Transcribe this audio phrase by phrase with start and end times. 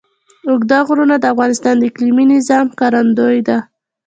[0.49, 3.57] اوږده غرونه د افغانستان د اقلیمي نظام ښکارندوی ده.